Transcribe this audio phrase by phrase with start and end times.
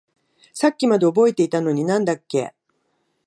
[0.55, 2.55] さっきまで覚えていたのに何だっけ？